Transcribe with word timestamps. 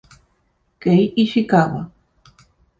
Kei 0.81 1.01
Ishikawa 1.21 1.81